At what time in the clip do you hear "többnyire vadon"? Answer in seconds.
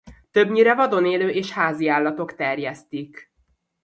0.31-1.05